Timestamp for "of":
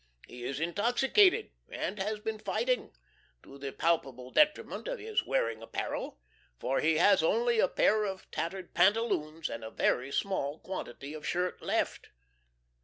4.87-4.97, 8.05-8.25, 11.13-11.27